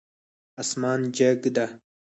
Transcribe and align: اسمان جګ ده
اسمان 0.61 0.99
جګ 1.17 1.41
ده 1.55 1.65